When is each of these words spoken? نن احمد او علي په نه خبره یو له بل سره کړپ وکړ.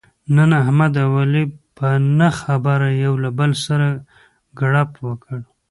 نن 0.35 0.49
احمد 0.61 0.93
او 1.03 1.11
علي 1.21 1.43
په 1.77 1.87
نه 2.19 2.29
خبره 2.41 2.89
یو 3.05 3.13
له 3.23 3.29
بل 3.39 3.51
سره 3.65 3.87
کړپ 4.59 4.91
وکړ. 5.07 5.39